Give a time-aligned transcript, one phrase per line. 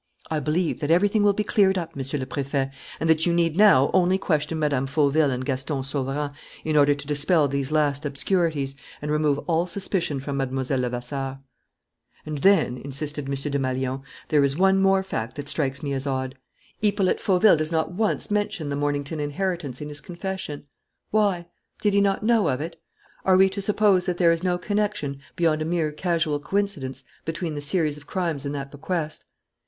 [0.31, 3.55] "I believe that everything will be cleared up, Monsieur le Préfet, and that you need
[3.55, 4.87] now only question Mme.
[4.87, 6.33] Fauville and Gaston Sauverand
[6.65, 10.79] in order to dispel these last obscurities and remove all suspicion from Mlle.
[10.79, 11.37] Levasseur."
[12.25, 13.35] "And then," insisted M.
[13.35, 16.33] Desmalions, "there is one more fact that strikes me as odd.
[16.79, 20.65] Hippolyte Fauville does not once mention the Mornington inheritance in his confession.
[21.11, 21.45] Why?
[21.79, 22.81] Did he not know of it?
[23.23, 27.53] Are we to suppose that there is no connection, beyond a mere casual coincidence, between
[27.53, 29.25] the series of crimes and that bequest?"